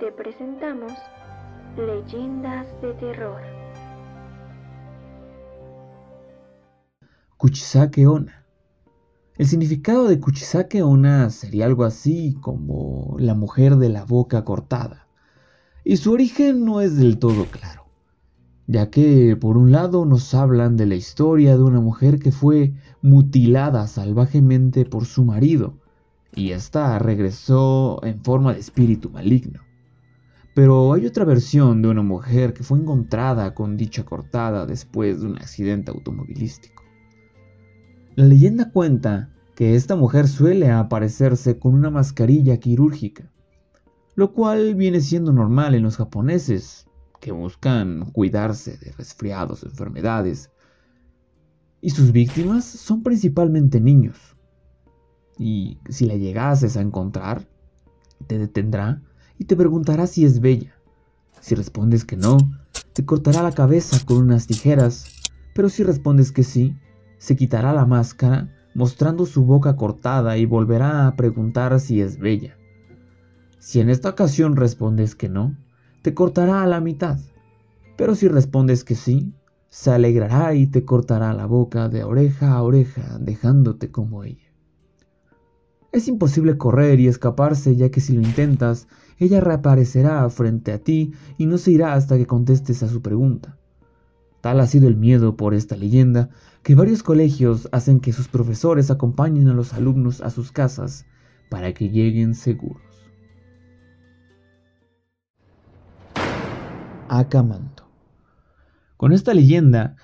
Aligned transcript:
te 0.00 0.10
presentamos 0.12 0.92
Leyendas 1.76 2.66
de 2.80 2.94
Terror. 2.94 3.42
Kuchisake 7.36 8.06
Ona. 8.06 8.46
El 9.36 9.46
significado 9.46 10.08
de 10.08 10.18
Kuchisake 10.18 10.82
Ona 10.82 11.28
sería 11.28 11.66
algo 11.66 11.84
así 11.84 12.34
como 12.40 13.14
la 13.18 13.34
mujer 13.34 13.76
de 13.76 13.90
la 13.90 14.06
boca 14.06 14.42
cortada. 14.42 15.06
Y 15.84 15.98
su 15.98 16.12
origen 16.12 16.64
no 16.64 16.80
es 16.80 16.96
del 16.96 17.18
todo 17.18 17.44
claro, 17.50 17.84
ya 18.66 18.88
que 18.88 19.36
por 19.36 19.58
un 19.58 19.70
lado 19.70 20.06
nos 20.06 20.32
hablan 20.32 20.78
de 20.78 20.86
la 20.86 20.94
historia 20.94 21.58
de 21.58 21.62
una 21.62 21.80
mujer 21.80 22.18
que 22.18 22.32
fue 22.32 22.72
mutilada 23.02 23.86
salvajemente 23.86 24.86
por 24.86 25.04
su 25.04 25.24
marido, 25.26 25.74
y 26.34 26.52
ésta 26.52 26.98
regresó 26.98 28.02
en 28.02 28.24
forma 28.24 28.54
de 28.54 28.60
espíritu 28.60 29.10
maligno. 29.10 29.60
Pero 30.54 30.92
hay 30.92 31.06
otra 31.06 31.24
versión 31.24 31.80
de 31.80 31.88
una 31.88 32.02
mujer 32.02 32.52
que 32.52 32.64
fue 32.64 32.78
encontrada 32.78 33.54
con 33.54 33.76
dicha 33.76 34.04
cortada 34.04 34.66
después 34.66 35.20
de 35.20 35.26
un 35.28 35.36
accidente 35.36 35.90
automovilístico. 35.90 36.82
La 38.16 38.24
leyenda 38.24 38.70
cuenta 38.70 39.30
que 39.54 39.76
esta 39.76 39.94
mujer 39.94 40.26
suele 40.26 40.70
aparecerse 40.70 41.58
con 41.58 41.74
una 41.74 41.90
mascarilla 41.90 42.56
quirúrgica, 42.58 43.30
lo 44.14 44.32
cual 44.32 44.74
viene 44.74 45.00
siendo 45.00 45.32
normal 45.32 45.74
en 45.74 45.82
los 45.82 45.96
japoneses, 45.96 46.86
que 47.20 47.32
buscan 47.32 48.10
cuidarse 48.10 48.76
de 48.78 48.92
resfriados 48.92 49.62
enfermedades. 49.62 50.50
Y 51.80 51.90
sus 51.90 52.12
víctimas 52.12 52.64
son 52.64 53.02
principalmente 53.02 53.80
niños. 53.80 54.36
Y 55.38 55.78
si 55.88 56.06
la 56.06 56.16
llegases 56.16 56.76
a 56.76 56.80
encontrar, 56.80 57.48
te 58.26 58.38
detendrá 58.38 59.02
y 59.40 59.46
te 59.46 59.56
preguntará 59.56 60.06
si 60.06 60.26
es 60.26 60.40
bella. 60.40 60.74
Si 61.40 61.54
respondes 61.54 62.04
que 62.04 62.14
no, 62.14 62.36
te 62.92 63.06
cortará 63.06 63.42
la 63.42 63.52
cabeza 63.52 63.98
con 64.04 64.18
unas 64.18 64.46
tijeras, 64.46 65.06
pero 65.54 65.70
si 65.70 65.82
respondes 65.82 66.30
que 66.30 66.42
sí, 66.42 66.76
se 67.16 67.36
quitará 67.36 67.72
la 67.72 67.86
máscara 67.86 68.54
mostrando 68.74 69.24
su 69.24 69.46
boca 69.46 69.76
cortada 69.76 70.36
y 70.36 70.44
volverá 70.44 71.06
a 71.06 71.16
preguntar 71.16 71.80
si 71.80 72.02
es 72.02 72.18
bella. 72.18 72.58
Si 73.58 73.80
en 73.80 73.88
esta 73.88 74.10
ocasión 74.10 74.56
respondes 74.56 75.14
que 75.14 75.30
no, 75.30 75.56
te 76.02 76.12
cortará 76.12 76.62
a 76.62 76.66
la 76.66 76.80
mitad, 76.80 77.18
pero 77.96 78.14
si 78.14 78.28
respondes 78.28 78.84
que 78.84 78.94
sí, 78.94 79.32
se 79.70 79.90
alegrará 79.90 80.52
y 80.52 80.66
te 80.66 80.84
cortará 80.84 81.32
la 81.32 81.46
boca 81.46 81.88
de 81.88 82.04
oreja 82.04 82.52
a 82.52 82.62
oreja, 82.62 83.16
dejándote 83.18 83.90
como 83.90 84.22
ella. 84.22 84.49
Es 85.92 86.06
imposible 86.06 86.56
correr 86.56 87.00
y 87.00 87.08
escaparse, 87.08 87.74
ya 87.74 87.90
que 87.90 88.00
si 88.00 88.12
lo 88.12 88.20
intentas, 88.20 88.86
ella 89.18 89.40
reaparecerá 89.40 90.28
frente 90.30 90.72
a 90.72 90.78
ti 90.78 91.12
y 91.36 91.46
no 91.46 91.58
se 91.58 91.72
irá 91.72 91.94
hasta 91.94 92.16
que 92.16 92.26
contestes 92.26 92.84
a 92.84 92.88
su 92.88 93.02
pregunta. 93.02 93.56
Tal 94.40 94.60
ha 94.60 94.66
sido 94.66 94.86
el 94.86 94.96
miedo 94.96 95.36
por 95.36 95.52
esta 95.52 95.76
leyenda 95.76 96.30
que 96.62 96.76
varios 96.76 97.02
colegios 97.02 97.68
hacen 97.72 97.98
que 97.98 98.12
sus 98.12 98.28
profesores 98.28 98.90
acompañen 98.90 99.48
a 99.48 99.52
los 99.52 99.74
alumnos 99.74 100.20
a 100.20 100.30
sus 100.30 100.52
casas 100.52 101.06
para 101.50 101.74
que 101.74 101.88
lleguen 101.90 102.34
seguros. 102.34 102.82
Akamanto. 107.08 107.88
Con 108.96 109.12
esta 109.12 109.34
leyenda, 109.34 109.96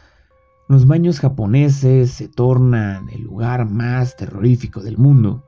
los 0.69 0.89
baños 0.89 1.20
japoneses 1.20 2.11
se 2.11 2.27
tornan 2.27 3.09
el 3.11 3.23
lugar 3.23 3.70
más 3.70 4.17
terrorífico 4.17 4.83
del 4.83 4.98
mundo 4.98 5.45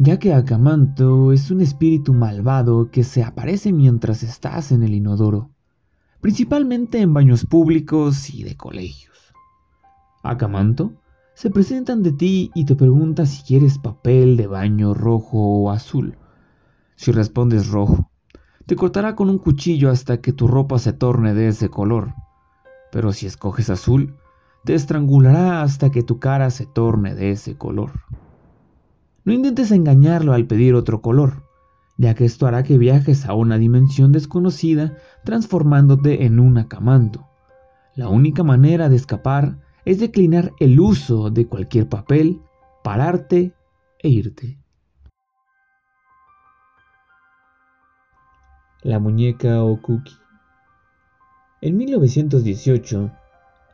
ya 0.00 0.20
que 0.20 0.32
Akamanto 0.32 1.32
es 1.32 1.50
un 1.50 1.60
espíritu 1.60 2.14
malvado 2.14 2.88
que 2.92 3.02
se 3.02 3.24
aparece 3.24 3.72
mientras 3.72 4.22
estás 4.22 4.70
en 4.70 4.84
el 4.84 4.94
inodoro, 4.94 5.50
principalmente 6.20 7.00
en 7.00 7.12
baños 7.12 7.44
públicos 7.44 8.30
y 8.30 8.44
de 8.44 8.56
colegios. 8.56 9.34
Akamanto 10.22 10.92
se 11.34 11.50
presenta 11.50 11.92
ante 11.92 12.12
ti 12.12 12.52
y 12.54 12.64
te 12.64 12.76
pregunta 12.76 13.26
si 13.26 13.42
quieres 13.42 13.78
papel 13.78 14.36
de 14.36 14.46
baño 14.46 14.94
rojo 14.94 15.38
o 15.38 15.70
azul. 15.70 16.16
Si 16.94 17.10
respondes 17.10 17.68
rojo, 17.68 18.08
te 18.66 18.76
cortará 18.76 19.16
con 19.16 19.28
un 19.28 19.38
cuchillo 19.38 19.90
hasta 19.90 20.20
que 20.20 20.32
tu 20.32 20.46
ropa 20.46 20.78
se 20.78 20.92
torne 20.92 21.34
de 21.34 21.48
ese 21.48 21.70
color. 21.70 22.14
Pero 22.92 23.12
si 23.12 23.26
escoges 23.26 23.68
azul, 23.68 24.14
te 24.64 24.74
estrangulará 24.74 25.62
hasta 25.62 25.90
que 25.90 26.04
tu 26.04 26.20
cara 26.20 26.50
se 26.50 26.66
torne 26.66 27.16
de 27.16 27.32
ese 27.32 27.56
color. 27.56 27.90
No 29.28 29.34
intentes 29.34 29.72
engañarlo 29.72 30.32
al 30.32 30.46
pedir 30.46 30.74
otro 30.74 31.02
color, 31.02 31.42
ya 31.98 32.14
que 32.14 32.24
esto 32.24 32.46
hará 32.46 32.62
que 32.62 32.78
viajes 32.78 33.26
a 33.26 33.34
una 33.34 33.58
dimensión 33.58 34.10
desconocida 34.10 34.96
transformándote 35.22 36.24
en 36.24 36.40
un 36.40 36.56
acamanto. 36.56 37.28
La 37.94 38.08
única 38.08 38.42
manera 38.42 38.88
de 38.88 38.96
escapar 38.96 39.58
es 39.84 40.00
declinar 40.00 40.54
el 40.60 40.80
uso 40.80 41.28
de 41.28 41.46
cualquier 41.46 41.90
papel, 41.90 42.40
pararte 42.82 43.54
e 43.98 44.08
irte. 44.08 44.58
La 48.80 48.98
muñeca 48.98 49.62
Okuki. 49.62 50.16
En 51.60 51.76
1918, 51.76 53.12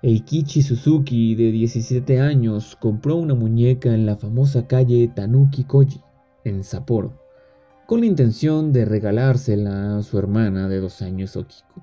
Eikichi 0.07 0.61
Suzuki, 0.61 1.35
de 1.35 1.51
17 1.51 2.21
años, 2.21 2.77
compró 2.79 3.17
una 3.17 3.35
muñeca 3.35 3.95
en 3.95 4.05
la 4.05 4.17
famosa 4.17 4.67
calle 4.67 5.09
Tanuki 5.09 5.65
Koji, 5.65 5.99
en 6.45 6.63
Sapporo, 6.63 7.15
con 7.87 8.01
la 8.01 8.07
intención 8.07 8.71
de 8.71 8.85
regalársela 8.85 9.97
a 9.97 10.03
su 10.03 10.19
hermana 10.19 10.69
de 10.69 10.81
dos 10.81 11.01
años 11.01 11.39
Okiko. 11.39 11.83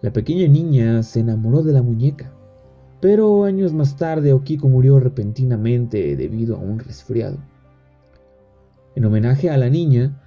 La 0.00 0.14
pequeña 0.14 0.48
niña 0.48 1.02
se 1.02 1.20
enamoró 1.20 1.62
de 1.62 1.74
la 1.74 1.82
muñeca, 1.82 2.32
pero 3.02 3.44
años 3.44 3.74
más 3.74 3.98
tarde 3.98 4.32
Okiko 4.32 4.70
murió 4.70 4.98
repentinamente 4.98 6.16
debido 6.16 6.56
a 6.56 6.60
un 6.60 6.78
resfriado. 6.78 7.36
En 8.94 9.04
homenaje 9.04 9.50
a 9.50 9.58
la 9.58 9.68
niña, 9.68 10.18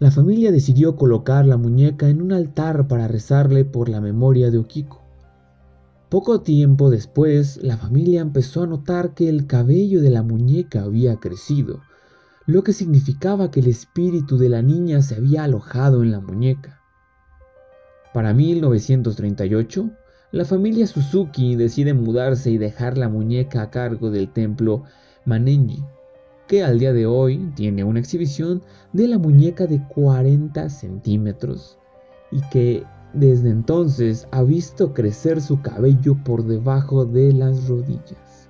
la 0.00 0.10
familia 0.10 0.52
decidió 0.52 0.96
colocar 0.96 1.46
la 1.46 1.56
muñeca 1.56 2.10
en 2.10 2.20
un 2.20 2.30
altar 2.30 2.88
para 2.88 3.08
rezarle 3.08 3.64
por 3.64 3.88
la 3.88 4.02
memoria 4.02 4.50
de 4.50 4.58
Okiko. 4.58 5.01
Poco 6.12 6.42
tiempo 6.42 6.90
después, 6.90 7.56
la 7.62 7.78
familia 7.78 8.20
empezó 8.20 8.64
a 8.64 8.66
notar 8.66 9.14
que 9.14 9.30
el 9.30 9.46
cabello 9.46 10.02
de 10.02 10.10
la 10.10 10.22
muñeca 10.22 10.82
había 10.82 11.16
crecido, 11.16 11.80
lo 12.44 12.62
que 12.62 12.74
significaba 12.74 13.50
que 13.50 13.60
el 13.60 13.68
espíritu 13.68 14.36
de 14.36 14.50
la 14.50 14.60
niña 14.60 15.00
se 15.00 15.14
había 15.14 15.44
alojado 15.44 16.02
en 16.02 16.12
la 16.12 16.20
muñeca. 16.20 16.82
Para 18.12 18.34
1938, 18.34 19.90
la 20.32 20.44
familia 20.44 20.86
Suzuki 20.86 21.56
decide 21.56 21.94
mudarse 21.94 22.50
y 22.50 22.58
dejar 22.58 22.98
la 22.98 23.08
muñeca 23.08 23.62
a 23.62 23.70
cargo 23.70 24.10
del 24.10 24.30
templo 24.30 24.82
Manenji, 25.24 25.82
que 26.46 26.62
al 26.62 26.78
día 26.78 26.92
de 26.92 27.06
hoy 27.06 27.50
tiene 27.56 27.84
una 27.84 28.00
exhibición 28.00 28.62
de 28.92 29.08
la 29.08 29.16
muñeca 29.16 29.66
de 29.66 29.82
40 29.88 30.68
centímetros 30.68 31.78
y 32.30 32.42
que 32.50 32.84
desde 33.14 33.50
entonces 33.50 34.26
ha 34.30 34.42
visto 34.42 34.94
crecer 34.94 35.40
su 35.40 35.60
cabello 35.60 36.16
por 36.24 36.44
debajo 36.44 37.04
de 37.04 37.32
las 37.32 37.68
rodillas, 37.68 38.48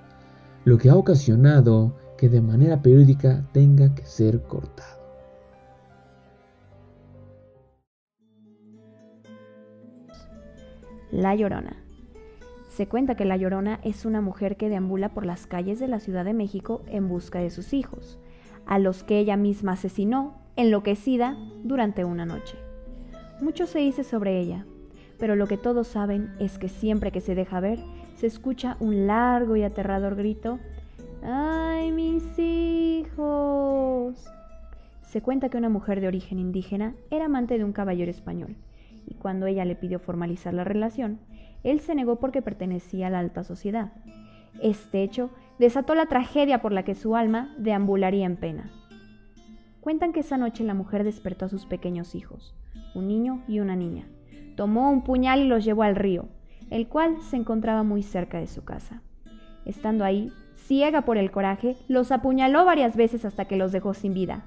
lo 0.65 0.79
que 0.79 0.91
ha 0.91 0.97
ocasionado 0.97 1.97
que 2.17 2.29
de 2.29 2.41
manera 2.41 2.81
periódica 2.81 3.45
tenga 3.53 3.95
que 3.95 4.07
ser 4.07 4.43
cortado. 4.43 5.03
La 11.11 11.35
Llorona. 11.35 11.77
Se 12.69 12.89
cuenta 12.89 13.17
que 13.17 13.27
La 13.27 13.37
Llorona 13.37 13.81
es 13.83 14.07
una 14.07 14.23
mujer 14.23 14.57
que 14.57 14.71
deambula 14.71 15.13
por 15.13 15.27
las 15.27 15.47
calles 15.47 15.79
de 15.79 15.89
la 15.89 16.01
Ciudad 16.01 16.25
de 16.25 16.33
México 16.33 16.83
en 16.87 17.07
busca 17.07 17.41
de 17.41 17.51
sus 17.51 17.75
hijos, 17.75 18.19
a 18.65 18.79
los 18.79 19.05
que 19.05 19.19
ella 19.19 19.37
misma 19.37 19.73
asesinó, 19.73 20.39
enloquecida, 20.57 21.37
durante 21.65 22.05
una 22.07 22.25
noche. 22.25 22.57
Mucho 23.43 23.67
se 23.67 23.81
dice 23.81 24.05
sobre 24.05 24.39
ella, 24.39 24.65
pero 25.19 25.35
lo 25.35 25.49
que 25.49 25.57
todos 25.57 25.89
saben 25.89 26.33
es 26.39 26.59
que 26.59 26.69
siempre 26.69 27.11
que 27.11 27.21
se 27.21 27.35
deja 27.35 27.59
ver, 27.59 27.81
se 28.15 28.29
escucha 28.29 28.77
un 28.79 29.09
largo 29.09 29.57
y 29.57 29.65
aterrador 29.65 30.15
grito, 30.15 30.61
¡Ay, 31.25 31.91
mis 31.91 32.23
hijos! 32.39 34.25
Se 35.03 35.23
cuenta 35.23 35.49
que 35.49 35.59
una 35.59 35.69
mujer 35.69 36.01
de 36.01 36.07
origen 36.07 36.39
indígena 36.39 36.95
era 37.11 37.25
amante 37.25 37.59
de 37.59 37.65
un 37.65 37.73
caballero 37.73 38.13
español, 38.13 38.55
y 39.09 39.15
cuando 39.15 39.47
ella 39.47 39.65
le 39.65 39.75
pidió 39.75 39.99
formalizar 39.99 40.55
la 40.55 40.63
relación, 40.63 41.19
él 41.65 41.81
se 41.81 41.97
negó 41.97 42.21
porque 42.21 42.43
pertenecía 42.43 43.09
a 43.09 43.11
la 43.11 43.19
alta 43.19 43.43
sociedad. 43.43 43.91
Este 44.63 45.03
hecho 45.03 45.31
desató 45.59 45.97
la 45.97 46.07
tragedia 46.07 46.63
por 46.63 46.71
la 46.71 46.85
que 46.85 46.95
su 46.95 47.17
alma 47.17 47.53
deambularía 47.59 48.25
en 48.25 48.37
pena. 48.37 48.71
Cuentan 49.81 50.13
que 50.13 50.21
esa 50.21 50.37
noche 50.37 50.63
la 50.63 50.75
mujer 50.75 51.03
despertó 51.03 51.47
a 51.47 51.49
sus 51.49 51.67
pequeños 51.67 52.15
hijos, 52.15 52.55
un 52.95 53.09
niño 53.09 53.43
y 53.49 53.61
una 53.61 53.77
niña. 53.77 54.07
Tomó 54.57 54.91
un 54.91 55.03
puñal 55.03 55.41
y 55.41 55.49
los 55.49 55.65
llevó 55.65 55.83
al 55.83 55.97
río, 55.97 56.29
el 56.71 56.89
cual 56.89 57.21
se 57.23 57.37
encontraba 57.37 57.83
muy 57.83 58.03
cerca 58.03 58.39
de 58.39 58.47
su 58.47 58.65
casa. 58.65 59.03
Estando 59.65 60.05
ahí, 60.05 60.33
ciega 60.55 61.03
por 61.03 61.19
el 61.19 61.31
coraje, 61.31 61.77
los 61.89 62.13
apuñaló 62.13 62.65
varias 62.65 62.97
veces 62.97 63.25
hasta 63.25 63.47
que 63.47 63.57
los 63.57 63.73
dejó 63.73 63.95
sin 63.95 64.15
vida. 64.15 64.45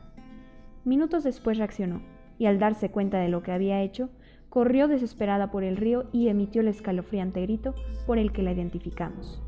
Minutos 0.83 1.23
después 1.23 1.57
reaccionó 1.57 2.01
y 2.37 2.45
al 2.47 2.59
darse 2.59 2.89
cuenta 2.91 3.19
de 3.19 3.29
lo 3.29 3.41
que 3.41 3.51
había 3.51 3.81
hecho, 3.81 4.09
corrió 4.49 4.87
desesperada 4.87 5.51
por 5.51 5.63
el 5.63 5.77
río 5.77 6.05
y 6.11 6.27
emitió 6.27 6.61
el 6.61 6.67
escalofriante 6.67 7.41
grito 7.41 7.73
por 8.05 8.17
el 8.17 8.31
que 8.31 8.43
la 8.43 8.51
identificamos. 8.51 9.41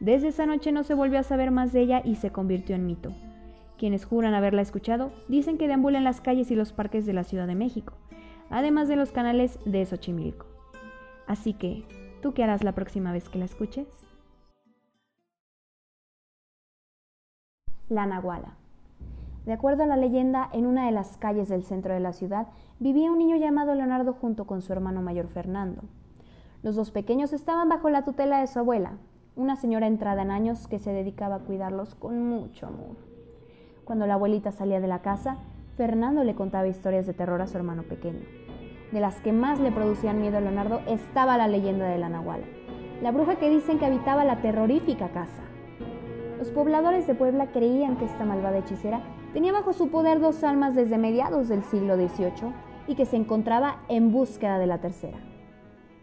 Desde 0.00 0.28
esa 0.28 0.46
noche 0.46 0.72
no 0.72 0.82
se 0.82 0.94
volvió 0.94 1.18
a 1.18 1.22
saber 1.22 1.50
más 1.50 1.72
de 1.72 1.80
ella 1.80 2.02
y 2.04 2.16
se 2.16 2.30
convirtió 2.30 2.76
en 2.76 2.86
mito. 2.86 3.14
Quienes 3.78 4.04
juran 4.04 4.34
haberla 4.34 4.62
escuchado 4.62 5.12
dicen 5.28 5.58
que 5.58 5.66
deambula 5.66 5.98
en 5.98 6.04
las 6.04 6.20
calles 6.20 6.50
y 6.50 6.54
los 6.54 6.72
parques 6.72 7.06
de 7.06 7.12
la 7.12 7.24
Ciudad 7.24 7.46
de 7.46 7.56
México, 7.56 7.94
además 8.50 8.88
de 8.88 8.96
los 8.96 9.10
canales 9.10 9.58
de 9.64 9.84
Xochimilco. 9.84 10.46
Así 11.26 11.54
que, 11.54 11.84
¿tú 12.22 12.34
qué 12.34 12.44
harás 12.44 12.62
la 12.62 12.72
próxima 12.72 13.12
vez 13.12 13.28
que 13.28 13.38
la 13.38 13.46
escuches? 13.46 13.88
La 17.88 18.06
Nahuala. 18.06 18.56
De 19.44 19.52
acuerdo 19.52 19.82
a 19.82 19.86
la 19.86 19.96
leyenda, 19.96 20.48
en 20.52 20.66
una 20.66 20.86
de 20.86 20.92
las 20.92 21.16
calles 21.18 21.48
del 21.48 21.64
centro 21.64 21.92
de 21.92 22.00
la 22.00 22.12
ciudad 22.12 22.46
vivía 22.78 23.10
un 23.10 23.18
niño 23.18 23.36
llamado 23.36 23.74
Leonardo 23.74 24.14
junto 24.14 24.46
con 24.46 24.62
su 24.62 24.72
hermano 24.72 25.02
mayor 25.02 25.28
Fernando. 25.28 25.82
Los 26.62 26.76
dos 26.76 26.90
pequeños 26.92 27.32
estaban 27.32 27.68
bajo 27.68 27.90
la 27.90 28.04
tutela 28.04 28.40
de 28.40 28.46
su 28.46 28.58
abuela, 28.58 28.92
una 29.36 29.56
señora 29.56 29.86
entrada 29.86 30.22
en 30.22 30.30
años 30.30 30.66
que 30.68 30.78
se 30.78 30.92
dedicaba 30.92 31.36
a 31.36 31.40
cuidarlos 31.40 31.94
con 31.94 32.26
mucho 32.26 32.68
amor. 32.68 33.13
Cuando 33.84 34.06
la 34.06 34.14
abuelita 34.14 34.50
salía 34.50 34.80
de 34.80 34.88
la 34.88 35.00
casa, 35.00 35.36
Fernando 35.76 36.24
le 36.24 36.34
contaba 36.34 36.66
historias 36.66 37.06
de 37.06 37.12
terror 37.12 37.42
a 37.42 37.46
su 37.46 37.58
hermano 37.58 37.82
pequeño. 37.82 38.24
De 38.92 39.00
las 39.00 39.20
que 39.20 39.32
más 39.32 39.60
le 39.60 39.72
producían 39.72 40.22
miedo 40.22 40.38
a 40.38 40.40
Leonardo 40.40 40.80
estaba 40.86 41.36
la 41.36 41.48
leyenda 41.48 41.86
de 41.86 41.98
la 41.98 42.08
Nahuala, 42.08 42.46
la 43.02 43.10
bruja 43.10 43.36
que 43.36 43.50
dicen 43.50 43.78
que 43.78 43.84
habitaba 43.84 44.24
la 44.24 44.40
terrorífica 44.40 45.10
casa. 45.10 45.42
Los 46.38 46.50
pobladores 46.50 47.06
de 47.06 47.14
Puebla 47.14 47.48
creían 47.48 47.96
que 47.96 48.06
esta 48.06 48.24
malvada 48.24 48.58
hechicera 48.58 49.02
tenía 49.34 49.52
bajo 49.52 49.74
su 49.74 49.90
poder 49.90 50.18
dos 50.18 50.44
almas 50.44 50.74
desde 50.74 50.96
mediados 50.96 51.48
del 51.48 51.62
siglo 51.64 51.96
XVIII 51.96 52.54
y 52.86 52.94
que 52.94 53.04
se 53.04 53.16
encontraba 53.16 53.82
en 53.88 54.12
búsqueda 54.12 54.58
de 54.58 54.66
la 54.66 54.78
tercera. 54.78 55.18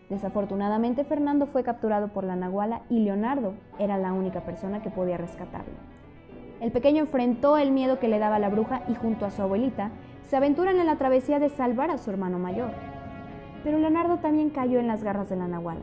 Desafortunadamente 0.09 1.03
Fernando 1.03 1.47
fue 1.47 1.63
capturado 1.63 2.09
por 2.09 2.25
la 2.25 2.35
Nahuala 2.35 2.81
y 2.89 2.99
Leonardo 2.99 3.53
era 3.79 3.97
la 3.97 4.13
única 4.13 4.41
persona 4.41 4.83
que 4.83 4.91
podía 4.91 5.17
rescatarlo. 5.17 6.00
El 6.61 6.71
pequeño 6.71 7.01
enfrentó 7.01 7.57
el 7.57 7.71
miedo 7.71 7.97
que 7.97 8.07
le 8.07 8.19
daba 8.19 8.37
la 8.37 8.49
bruja 8.49 8.83
y 8.87 8.93
junto 8.93 9.25
a 9.25 9.31
su 9.31 9.41
abuelita 9.41 9.89
se 10.29 10.37
aventuran 10.37 10.77
en 10.77 10.85
la 10.85 10.95
travesía 10.95 11.39
de 11.39 11.49
salvar 11.49 11.89
a 11.89 11.97
su 11.97 12.11
hermano 12.11 12.37
mayor. 12.37 12.69
Pero 13.63 13.79
Leonardo 13.79 14.17
también 14.19 14.51
cayó 14.51 14.79
en 14.79 14.85
las 14.87 15.03
garras 15.03 15.27
de 15.27 15.35
la 15.35 15.47
Nahuala. 15.47 15.81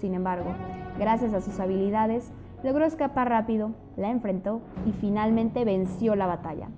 Sin 0.00 0.14
embargo, 0.14 0.54
gracias 0.98 1.34
a 1.34 1.42
sus 1.42 1.60
habilidades, 1.60 2.32
logró 2.62 2.86
escapar 2.86 3.28
rápido, 3.28 3.72
la 3.98 4.10
enfrentó 4.10 4.62
y 4.86 4.92
finalmente 4.92 5.66
venció 5.66 6.16
la 6.16 6.26
batalla, 6.26 6.68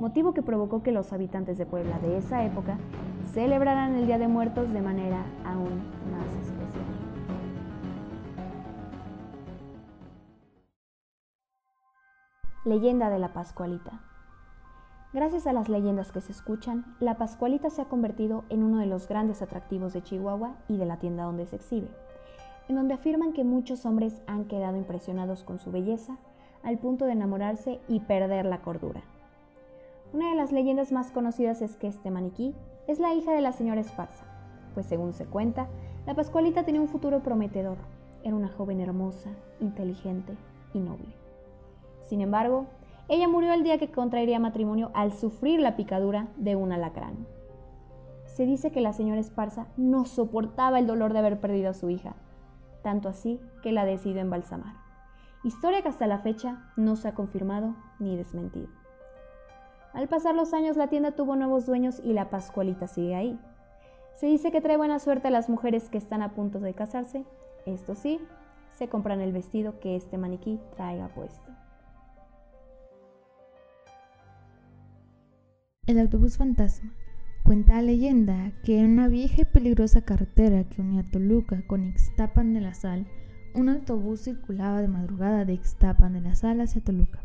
motivo 0.00 0.32
que 0.32 0.42
provocó 0.42 0.82
que 0.82 0.90
los 0.90 1.12
habitantes 1.12 1.58
de 1.58 1.66
Puebla 1.66 1.98
de 1.98 2.16
esa 2.16 2.44
época 2.44 2.78
celebraran 3.34 3.94
el 3.94 4.06
Día 4.06 4.18
de 4.18 4.28
Muertos 4.28 4.72
de 4.72 4.80
manera 4.80 5.22
aún 5.44 5.82
más 6.10 6.26
especial. 6.40 6.55
Leyenda 12.66 13.10
de 13.10 13.20
la 13.20 13.32
Pascualita. 13.32 14.00
Gracias 15.12 15.46
a 15.46 15.52
las 15.52 15.68
leyendas 15.68 16.10
que 16.10 16.20
se 16.20 16.32
escuchan, 16.32 16.96
la 16.98 17.16
Pascualita 17.16 17.70
se 17.70 17.80
ha 17.80 17.84
convertido 17.84 18.42
en 18.48 18.64
uno 18.64 18.78
de 18.78 18.86
los 18.86 19.06
grandes 19.06 19.40
atractivos 19.40 19.92
de 19.92 20.02
Chihuahua 20.02 20.56
y 20.66 20.76
de 20.76 20.84
la 20.84 20.96
tienda 20.96 21.22
donde 21.22 21.46
se 21.46 21.54
exhibe, 21.54 21.86
en 22.68 22.74
donde 22.74 22.94
afirman 22.94 23.32
que 23.32 23.44
muchos 23.44 23.86
hombres 23.86 24.20
han 24.26 24.46
quedado 24.46 24.76
impresionados 24.76 25.44
con 25.44 25.60
su 25.60 25.70
belleza 25.70 26.18
al 26.64 26.76
punto 26.78 27.04
de 27.04 27.12
enamorarse 27.12 27.78
y 27.86 28.00
perder 28.00 28.46
la 28.46 28.62
cordura. 28.62 29.02
Una 30.12 30.30
de 30.30 30.34
las 30.34 30.50
leyendas 30.50 30.90
más 30.90 31.12
conocidas 31.12 31.62
es 31.62 31.76
que 31.76 31.86
este 31.86 32.10
maniquí 32.10 32.52
es 32.88 32.98
la 32.98 33.14
hija 33.14 33.30
de 33.30 33.42
la 33.42 33.52
señora 33.52 33.80
Esparza, 33.80 34.24
pues 34.74 34.86
según 34.86 35.12
se 35.12 35.26
cuenta, 35.26 35.68
la 36.04 36.16
Pascualita 36.16 36.64
tenía 36.64 36.80
un 36.80 36.88
futuro 36.88 37.22
prometedor. 37.22 37.78
Era 38.24 38.34
una 38.34 38.48
joven 38.48 38.80
hermosa, 38.80 39.30
inteligente 39.60 40.34
y 40.74 40.80
noble. 40.80 41.25
Sin 42.08 42.20
embargo, 42.20 42.66
ella 43.08 43.28
murió 43.28 43.52
el 43.52 43.64
día 43.64 43.78
que 43.78 43.90
contraería 43.90 44.38
matrimonio 44.38 44.90
al 44.94 45.12
sufrir 45.12 45.60
la 45.60 45.76
picadura 45.76 46.28
de 46.36 46.54
un 46.54 46.72
alacrán. 46.72 47.26
Se 48.26 48.46
dice 48.46 48.70
que 48.70 48.80
la 48.80 48.92
señora 48.92 49.20
Esparza 49.20 49.66
no 49.76 50.04
soportaba 50.04 50.78
el 50.78 50.86
dolor 50.86 51.12
de 51.12 51.18
haber 51.18 51.40
perdido 51.40 51.70
a 51.70 51.74
su 51.74 51.90
hija, 51.90 52.14
tanto 52.82 53.08
así 53.08 53.40
que 53.62 53.72
la 53.72 53.84
decidió 53.84 54.20
embalsamar. 54.20 54.74
Historia 55.42 55.82
que 55.82 55.88
hasta 55.88 56.06
la 56.06 56.18
fecha 56.18 56.70
no 56.76 56.96
se 56.96 57.08
ha 57.08 57.14
confirmado 57.14 57.74
ni 57.98 58.16
desmentido. 58.16 58.68
Al 59.92 60.08
pasar 60.08 60.34
los 60.34 60.52
años 60.52 60.76
la 60.76 60.88
tienda 60.88 61.12
tuvo 61.12 61.34
nuevos 61.36 61.66
dueños 61.66 62.00
y 62.04 62.12
la 62.12 62.30
Pascualita 62.30 62.86
sigue 62.86 63.14
ahí. 63.14 63.40
Se 64.14 64.26
dice 64.26 64.52
que 64.52 64.60
trae 64.60 64.76
buena 64.76 64.98
suerte 64.98 65.28
a 65.28 65.30
las 65.30 65.48
mujeres 65.48 65.88
que 65.88 65.98
están 65.98 66.22
a 66.22 66.34
punto 66.34 66.60
de 66.60 66.74
casarse. 66.74 67.24
Esto 67.64 67.94
sí, 67.94 68.20
se 68.76 68.88
compran 68.88 69.20
el 69.20 69.32
vestido 69.32 69.80
que 69.80 69.96
este 69.96 70.18
maniquí 70.18 70.60
traiga 70.76 71.08
puesto. 71.08 71.50
El 75.86 75.98
autobús 75.98 76.36
fantasma. 76.36 76.92
Cuenta 77.44 77.74
la 77.74 77.82
leyenda 77.82 78.52
que 78.64 78.80
en 78.80 78.90
una 78.90 79.08
vieja 79.08 79.42
y 79.42 79.44
peligrosa 79.44 80.02
carretera 80.02 80.64
que 80.64 80.82
unía 80.82 81.04
Toluca 81.04 81.62
con 81.66 81.84
Ixtapan 81.84 82.54
de 82.54 82.60
la 82.60 82.74
Sal, 82.74 83.06
un 83.54 83.68
autobús 83.68 84.22
circulaba 84.22 84.82
de 84.82 84.88
madrugada 84.88 85.44
de 85.44 85.54
Ixtapan 85.54 86.14
de 86.14 86.20
la 86.20 86.34
Sal 86.34 86.60
hacia 86.60 86.82
Toluca. 86.82 87.20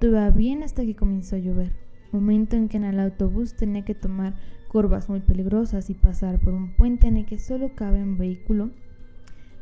Todo 0.00 0.32
bien 0.32 0.62
hasta 0.62 0.84
que 0.84 0.96
comenzó 0.96 1.36
a 1.36 1.38
llover 1.38 1.86
momento 2.12 2.56
en 2.56 2.68
que 2.68 2.76
en 2.76 2.84
el 2.84 3.00
autobús 3.00 3.54
tenía 3.54 3.84
que 3.84 3.94
tomar 3.94 4.34
curvas 4.68 5.08
muy 5.08 5.20
peligrosas 5.20 5.90
y 5.90 5.94
pasar 5.94 6.38
por 6.40 6.54
un 6.54 6.74
puente 6.74 7.06
en 7.06 7.16
el 7.18 7.26
que 7.26 7.38
solo 7.38 7.74
cabe 7.74 8.02
un 8.02 8.18
vehículo, 8.18 8.70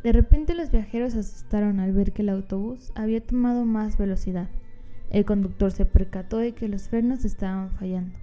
de 0.03 0.12
repente 0.12 0.55
los 0.55 0.71
viajeros 0.71 1.15
asustaron 1.15 1.81
al 1.81 1.93
ver 1.93 2.12
que 2.12 2.23
el 2.23 2.29
autobús 2.29 2.93
había 2.94 3.25
tomado 3.25 3.65
más 3.65 3.97
velocidad. 3.97 4.49
El 5.10 5.24
conductor 5.24 5.70
se 5.70 5.86
percató 5.86 6.38
de 6.38 6.52
que 6.52 6.68
los 6.68 6.88
frenos 6.88 7.24
estaban 7.24 7.70
fallando. 7.72 8.18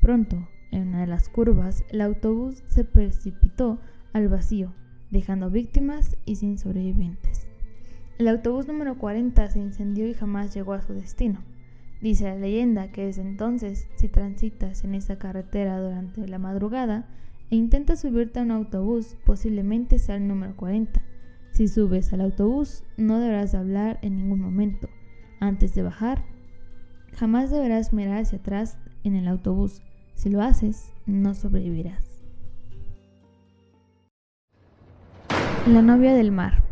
Pronto, 0.00 0.48
en 0.70 0.88
una 0.88 1.00
de 1.00 1.06
las 1.06 1.28
curvas, 1.28 1.84
el 1.90 2.00
autobús 2.00 2.62
se 2.66 2.84
precipitó 2.84 3.78
al 4.12 4.28
vacío, 4.28 4.72
dejando 5.10 5.50
víctimas 5.50 6.16
y 6.24 6.36
sin 6.36 6.58
sobrevivientes. 6.58 7.46
El 8.18 8.28
autobús 8.28 8.66
número 8.66 8.96
40 8.96 9.48
se 9.48 9.58
incendió 9.58 10.06
y 10.08 10.14
jamás 10.14 10.54
llegó 10.54 10.72
a 10.72 10.82
su 10.82 10.94
destino. 10.94 11.40
Dice 12.00 12.24
la 12.24 12.36
leyenda 12.36 12.90
que 12.92 13.06
desde 13.06 13.22
entonces, 13.22 13.88
si 13.96 14.08
transitas 14.08 14.84
en 14.84 14.94
esa 14.94 15.18
carretera 15.18 15.80
durante 15.80 16.26
la 16.26 16.38
madrugada 16.38 17.06
e 17.50 17.56
intentas 17.56 18.00
subirte 18.00 18.38
a 18.38 18.42
un 18.42 18.50
autobús, 18.50 19.16
posiblemente 19.24 19.98
sea 19.98 20.16
el 20.16 20.28
número 20.28 20.56
40. 20.56 21.02
Si 21.52 21.68
subes 21.68 22.12
al 22.12 22.20
autobús, 22.20 22.84
no 22.96 23.18
deberás 23.18 23.54
hablar 23.54 23.98
en 24.02 24.16
ningún 24.16 24.40
momento. 24.40 24.88
Antes 25.40 25.74
de 25.74 25.82
bajar, 25.82 26.24
jamás 27.12 27.50
deberás 27.50 27.92
mirar 27.92 28.18
hacia 28.18 28.38
atrás 28.38 28.78
en 29.04 29.14
el 29.14 29.28
autobús. 29.28 29.82
Si 30.14 30.30
lo 30.30 30.40
haces, 30.42 30.92
no 31.04 31.34
sobrevivirás. 31.34 32.22
La 35.66 35.82
novia 35.82 36.14
del 36.14 36.32
mar. 36.32 36.62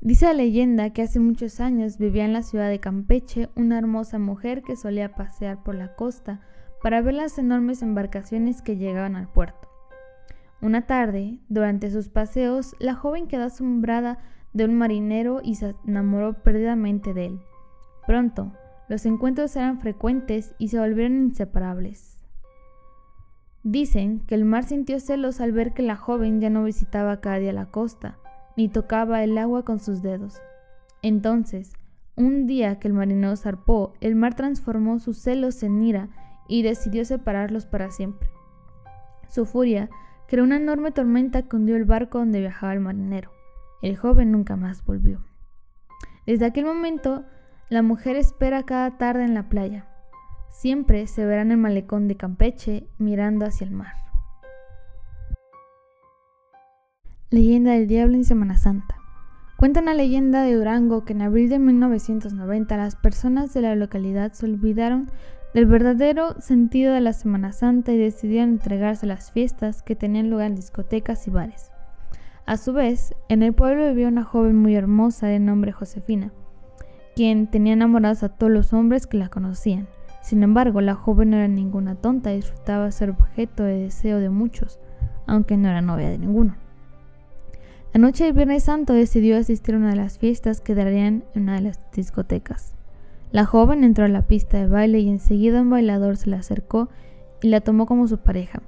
Dice 0.00 0.26
la 0.26 0.32
leyenda 0.32 0.90
que 0.90 1.02
hace 1.02 1.18
muchos 1.18 1.60
años 1.60 1.98
vivía 1.98 2.24
en 2.24 2.32
la 2.32 2.42
ciudad 2.42 2.68
de 2.68 2.78
Campeche 2.78 3.48
una 3.56 3.78
hermosa 3.78 4.18
mujer 4.18 4.62
que 4.62 4.76
solía 4.76 5.14
pasear 5.14 5.62
por 5.62 5.74
la 5.74 5.94
costa 5.96 6.40
para 6.82 7.00
ver 7.00 7.14
las 7.14 7.38
enormes 7.38 7.82
embarcaciones 7.82 8.62
que 8.62 8.76
llegaban 8.76 9.16
al 9.16 9.28
puerto. 9.28 9.68
Una 10.60 10.86
tarde, 10.86 11.38
durante 11.48 11.90
sus 11.90 12.08
paseos, 12.08 12.76
la 12.78 12.94
joven 12.94 13.28
quedó 13.28 13.44
asombrada 13.44 14.18
de 14.52 14.64
un 14.64 14.74
marinero 14.74 15.40
y 15.42 15.54
se 15.54 15.74
enamoró 15.86 16.42
perdidamente 16.42 17.14
de 17.14 17.26
él. 17.26 17.40
Pronto, 18.08 18.52
los 18.88 19.04
encuentros 19.04 19.54
eran 19.54 19.80
frecuentes 19.80 20.54
y 20.56 20.68
se 20.68 20.78
volvieron 20.78 21.18
inseparables. 21.24 22.16
Dicen 23.62 24.20
que 24.20 24.34
el 24.34 24.46
mar 24.46 24.64
sintió 24.64 24.98
celos 24.98 25.42
al 25.42 25.52
ver 25.52 25.74
que 25.74 25.82
la 25.82 25.96
joven 25.96 26.40
ya 26.40 26.48
no 26.48 26.64
visitaba 26.64 27.20
cada 27.20 27.38
día 27.38 27.52
la 27.52 27.66
costa, 27.66 28.16
ni 28.56 28.70
tocaba 28.70 29.22
el 29.22 29.36
agua 29.36 29.66
con 29.66 29.78
sus 29.78 30.00
dedos. 30.00 30.40
Entonces, 31.02 31.74
un 32.16 32.46
día 32.46 32.78
que 32.78 32.88
el 32.88 32.94
marinero 32.94 33.36
zarpó, 33.36 33.92
el 34.00 34.14
mar 34.14 34.34
transformó 34.34 35.00
sus 35.00 35.18
celos 35.18 35.62
en 35.62 35.82
ira 35.82 36.08
y 36.48 36.62
decidió 36.62 37.04
separarlos 37.04 37.66
para 37.66 37.90
siempre. 37.90 38.30
Su 39.28 39.44
furia 39.44 39.90
creó 40.28 40.44
una 40.44 40.56
enorme 40.56 40.92
tormenta 40.92 41.42
que 41.42 41.56
hundió 41.56 41.76
el 41.76 41.84
barco 41.84 42.20
donde 42.20 42.40
viajaba 42.40 42.72
el 42.72 42.80
marinero. 42.80 43.32
El 43.82 43.98
joven 43.98 44.32
nunca 44.32 44.56
más 44.56 44.82
volvió. 44.82 45.22
Desde 46.24 46.46
aquel 46.46 46.64
momento, 46.64 47.26
la 47.70 47.82
mujer 47.82 48.16
espera 48.16 48.62
cada 48.62 48.96
tarde 48.96 49.24
en 49.24 49.34
la 49.34 49.50
playa. 49.50 49.86
Siempre 50.48 51.06
se 51.06 51.26
verá 51.26 51.42
en 51.42 51.50
el 51.50 51.58
malecón 51.58 52.08
de 52.08 52.16
Campeche 52.16 52.86
mirando 52.98 53.44
hacia 53.44 53.66
el 53.66 53.72
mar. 53.72 53.92
Leyenda 57.30 57.72
del 57.72 57.86
Diablo 57.86 58.14
en 58.14 58.24
Semana 58.24 58.56
Santa. 58.56 58.96
Cuenta 59.58 59.80
una 59.80 59.92
leyenda 59.92 60.42
de 60.42 60.54
Durango 60.54 61.04
que 61.04 61.12
en 61.12 61.20
abril 61.20 61.50
de 61.50 61.58
1990 61.58 62.74
las 62.78 62.96
personas 62.96 63.52
de 63.52 63.60
la 63.60 63.74
localidad 63.74 64.32
se 64.32 64.46
olvidaron 64.46 65.10
del 65.52 65.66
verdadero 65.66 66.40
sentido 66.40 66.94
de 66.94 67.02
la 67.02 67.12
Semana 67.12 67.52
Santa 67.52 67.92
y 67.92 67.98
decidieron 67.98 68.50
entregarse 68.50 69.04
a 69.04 69.10
las 69.10 69.30
fiestas 69.30 69.82
que 69.82 69.94
tenían 69.94 70.30
lugar 70.30 70.46
en 70.46 70.54
discotecas 70.54 71.26
y 71.26 71.30
bares. 71.30 71.70
A 72.46 72.56
su 72.56 72.72
vez, 72.72 73.14
en 73.28 73.42
el 73.42 73.52
pueblo 73.52 73.88
vivía 73.88 74.08
una 74.08 74.24
joven 74.24 74.56
muy 74.56 74.74
hermosa 74.74 75.26
de 75.26 75.38
nombre 75.38 75.72
Josefina, 75.72 76.32
quien 77.18 77.48
tenía 77.48 77.72
enamorados 77.72 78.22
a 78.22 78.28
todos 78.28 78.52
los 78.52 78.72
hombres 78.72 79.08
que 79.08 79.16
la 79.16 79.28
conocían. 79.28 79.88
Sin 80.22 80.44
embargo, 80.44 80.80
la 80.80 80.94
joven 80.94 81.30
no 81.30 81.36
era 81.36 81.48
ninguna 81.48 81.96
tonta 81.96 82.32
y 82.32 82.36
disfrutaba 82.36 82.92
ser 82.92 83.10
objeto 83.10 83.64
de 83.64 83.76
deseo 83.76 84.20
de 84.20 84.30
muchos, 84.30 84.78
aunque 85.26 85.56
no 85.56 85.68
era 85.68 85.82
novia 85.82 86.10
de 86.10 86.18
ninguno. 86.18 86.54
La 87.92 87.98
noche 87.98 88.22
del 88.22 88.34
Viernes 88.34 88.62
Santo 88.62 88.92
decidió 88.92 89.36
asistir 89.36 89.74
a 89.74 89.78
una 89.78 89.90
de 89.90 89.96
las 89.96 90.20
fiestas 90.20 90.60
que 90.60 90.76
darían 90.76 91.24
en 91.34 91.42
una 91.42 91.56
de 91.56 91.62
las 91.62 91.80
discotecas. 91.90 92.76
La 93.32 93.44
joven 93.44 93.82
entró 93.82 94.04
a 94.04 94.08
la 94.08 94.22
pista 94.22 94.58
de 94.58 94.68
baile 94.68 95.00
y 95.00 95.08
enseguida 95.08 95.62
un 95.62 95.70
bailador 95.70 96.18
se 96.18 96.30
le 96.30 96.36
acercó 96.36 96.88
y 97.42 97.48
la 97.48 97.62
tomó 97.62 97.86
como 97.86 98.06
su 98.06 98.18
pareja. 98.18 98.62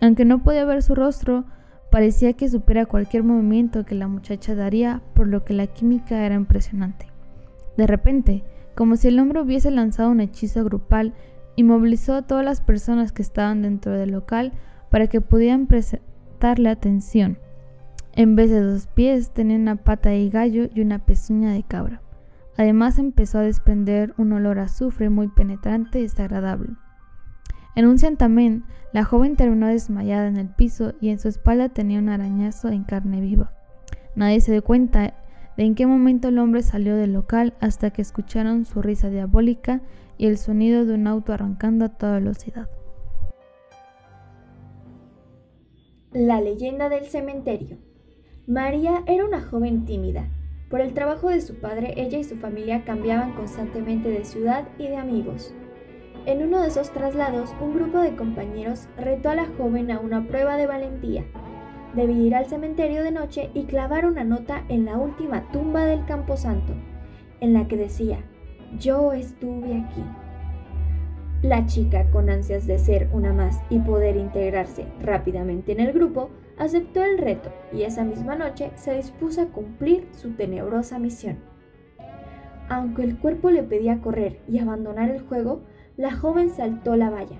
Aunque 0.00 0.24
no 0.24 0.42
podía 0.42 0.64
ver 0.64 0.82
su 0.82 0.96
rostro, 0.96 1.44
parecía 1.92 2.32
que 2.32 2.48
supiera 2.48 2.86
cualquier 2.86 3.22
movimiento 3.22 3.84
que 3.84 3.94
la 3.94 4.08
muchacha 4.08 4.56
daría, 4.56 5.02
por 5.14 5.28
lo 5.28 5.44
que 5.44 5.54
la 5.54 5.68
química 5.68 6.26
era 6.26 6.34
impresionante. 6.34 7.14
De 7.76 7.86
repente, 7.86 8.44
como 8.74 8.96
si 8.96 9.08
el 9.08 9.18
hombre 9.18 9.40
hubiese 9.40 9.70
lanzado 9.70 10.10
un 10.10 10.20
hechizo 10.20 10.64
grupal, 10.64 11.14
inmovilizó 11.56 12.14
a 12.14 12.22
todas 12.22 12.44
las 12.44 12.60
personas 12.60 13.12
que 13.12 13.22
estaban 13.22 13.62
dentro 13.62 13.92
del 13.92 14.10
local 14.10 14.52
para 14.90 15.06
que 15.06 15.20
pudieran 15.20 15.66
prestarle 15.66 16.68
atención. 16.68 17.38
En 18.12 18.36
vez 18.36 18.50
de 18.50 18.60
dos 18.60 18.86
pies 18.86 19.30
tenía 19.30 19.56
una 19.56 19.76
pata 19.76 20.10
de 20.10 20.28
gallo 20.30 20.68
y 20.74 20.80
una 20.80 20.98
pezuña 21.00 21.52
de 21.52 21.62
cabra. 21.62 22.02
Además 22.56 22.98
empezó 22.98 23.38
a 23.38 23.42
desprender 23.42 24.14
un 24.16 24.32
olor 24.32 24.58
a 24.58 24.64
azufre 24.64 25.10
muy 25.10 25.28
penetrante 25.28 25.98
y 25.98 26.02
desagradable. 26.02 26.70
En 27.74 27.86
un 27.86 27.98
santamén, 27.98 28.64
la 28.92 29.04
joven 29.04 29.36
terminó 29.36 29.66
desmayada 29.66 30.28
en 30.28 30.38
el 30.38 30.48
piso 30.48 30.94
y 30.98 31.10
en 31.10 31.18
su 31.18 31.28
espalda 31.28 31.68
tenía 31.68 31.98
un 31.98 32.08
arañazo 32.08 32.68
en 32.68 32.84
carne 32.84 33.20
viva. 33.20 33.52
Nadie 34.14 34.40
se 34.40 34.52
dio 34.52 34.64
cuenta 34.64 35.12
de 35.56 35.64
en 35.64 35.74
qué 35.74 35.86
momento 35.86 36.28
el 36.28 36.38
hombre 36.38 36.62
salió 36.62 36.96
del 36.96 37.12
local 37.12 37.54
hasta 37.60 37.90
que 37.90 38.02
escucharon 38.02 38.64
su 38.64 38.82
risa 38.82 39.08
diabólica 39.10 39.80
y 40.18 40.26
el 40.26 40.38
sonido 40.38 40.84
de 40.84 40.94
un 40.94 41.06
auto 41.06 41.32
arrancando 41.32 41.84
a 41.84 41.88
toda 41.90 42.14
velocidad. 42.14 42.68
La 46.12 46.40
leyenda 46.40 46.88
del 46.88 47.06
cementerio. 47.06 47.78
María 48.46 49.02
era 49.06 49.26
una 49.26 49.42
joven 49.42 49.84
tímida. 49.84 50.28
Por 50.70 50.80
el 50.80 50.94
trabajo 50.94 51.30
de 51.30 51.40
su 51.40 51.60
padre, 51.60 51.94
ella 51.96 52.18
y 52.18 52.24
su 52.24 52.36
familia 52.36 52.84
cambiaban 52.84 53.34
constantemente 53.34 54.08
de 54.08 54.24
ciudad 54.24 54.66
y 54.78 54.88
de 54.88 54.96
amigos. 54.96 55.54
En 56.26 56.42
uno 56.42 56.60
de 56.60 56.68
esos 56.68 56.90
traslados, 56.90 57.54
un 57.60 57.74
grupo 57.74 57.98
de 57.98 58.16
compañeros 58.16 58.88
retó 58.96 59.30
a 59.30 59.36
la 59.36 59.46
joven 59.46 59.90
a 59.90 60.00
una 60.00 60.26
prueba 60.26 60.56
de 60.56 60.66
valentía. 60.66 61.24
Debía 61.96 62.26
ir 62.26 62.34
al 62.34 62.44
cementerio 62.44 63.02
de 63.02 63.10
noche 63.10 63.48
y 63.54 63.64
clavar 63.64 64.04
una 64.04 64.22
nota 64.22 64.64
en 64.68 64.84
la 64.84 64.98
última 64.98 65.50
tumba 65.50 65.86
del 65.86 66.04
Camposanto, 66.04 66.74
en 67.40 67.54
la 67.54 67.66
que 67.68 67.78
decía, 67.78 68.18
yo 68.78 69.14
estuve 69.14 69.74
aquí. 69.74 70.04
La 71.40 71.64
chica, 71.64 72.10
con 72.10 72.28
ansias 72.28 72.66
de 72.66 72.78
ser 72.78 73.08
una 73.14 73.32
más 73.32 73.62
y 73.70 73.78
poder 73.78 74.16
integrarse 74.16 74.84
rápidamente 75.00 75.72
en 75.72 75.80
el 75.80 75.94
grupo, 75.94 76.28
aceptó 76.58 77.02
el 77.02 77.16
reto 77.16 77.50
y 77.72 77.84
esa 77.84 78.04
misma 78.04 78.36
noche 78.36 78.72
se 78.74 78.94
dispuso 78.94 79.40
a 79.40 79.46
cumplir 79.46 80.06
su 80.12 80.32
tenebrosa 80.32 80.98
misión. 80.98 81.38
Aunque 82.68 83.04
el 83.04 83.16
cuerpo 83.16 83.50
le 83.50 83.62
pedía 83.62 84.02
correr 84.02 84.40
y 84.46 84.58
abandonar 84.58 85.10
el 85.10 85.20
juego, 85.20 85.62
la 85.96 86.14
joven 86.14 86.50
saltó 86.50 86.94
la 86.94 87.08
valla, 87.08 87.38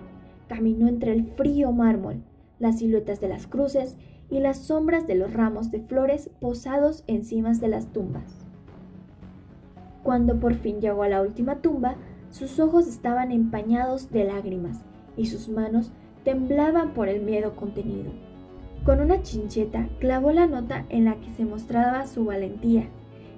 caminó 0.49 0.89
entre 0.89 1.13
el 1.13 1.27
frío 1.35 1.73
mármol, 1.73 2.23
las 2.59 2.79
siluetas 2.79 3.21
de 3.21 3.29
las 3.29 3.47
cruces 3.47 3.99
y 4.31 4.41
las 4.41 4.59
sombras 4.59 5.07
de 5.07 5.15
los 5.15 5.33
ramos 5.33 5.71
de 5.71 5.81
flores 5.81 6.31
posados 6.41 7.05
encima 7.07 7.53
de 7.53 7.69
las 7.69 7.93
tumbas. 7.93 8.45
Cuando 10.03 10.39
por 10.39 10.55
fin 10.55 10.81
llegó 10.81 11.03
a 11.03 11.09
la 11.09 11.23
última 11.23 11.57
tumba, 11.57 11.97
sus 12.31 12.61
ojos 12.61 12.87
estaban 12.87 13.33
empañados 13.33 14.11
de 14.11 14.25
lágrimas 14.25 14.85
y 15.17 15.27
sus 15.27 15.49
manos 15.49 15.93
temblaban 16.25 16.93
por 16.93 17.09
el 17.09 17.23
miedo 17.23 17.57
contenido. 17.57 18.11
Con 18.85 19.01
una 19.01 19.23
chincheta 19.23 19.89
clavó 19.99 20.33
la 20.33 20.47
nota 20.47 20.87
en 20.89 21.05
la 21.05 21.17
que 21.17 21.33
se 21.33 21.45
mostraba 21.45 22.07
su 22.07 22.25
valentía, 22.25 22.89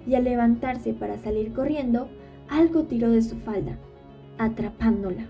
y 0.06 0.14
al 0.14 0.24
levantarse 0.24 0.94
para 0.94 1.18
salir 1.18 1.52
corriendo, 1.52 2.08
algo 2.48 2.84
tiró 2.84 3.10
de 3.10 3.22
su 3.22 3.36
falda, 3.36 3.78
atrapándola. 4.38 5.26